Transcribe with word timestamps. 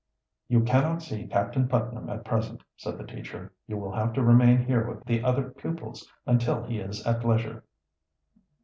"You 0.47 0.63
cannot 0.63 1.03
see 1.03 1.27
Captain 1.27 1.67
Putnam 1.67 2.09
at 2.09 2.25
present," 2.25 2.63
said 2.75 2.97
the 2.97 3.05
teacher. 3.05 3.53
"You 3.67 3.77
will 3.77 3.91
have 3.91 4.13
to 4.13 4.23
remain 4.23 4.65
here 4.65 4.83
with 4.89 5.03
the 5.05 5.23
other 5.23 5.51
pupils 5.51 6.09
until 6.25 6.63
he 6.63 6.79
is 6.79 7.05
at 7.05 7.23
leisure." 7.23 7.63